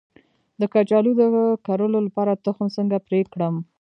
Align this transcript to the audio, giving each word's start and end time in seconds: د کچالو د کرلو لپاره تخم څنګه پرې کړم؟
د 0.59 0.61
کچالو 0.73 1.11
د 1.19 1.21
کرلو 1.65 1.99
لپاره 2.07 2.39
تخم 2.45 2.67
څنګه 2.77 2.97
پرې 3.07 3.21
کړم؟ 3.33 3.55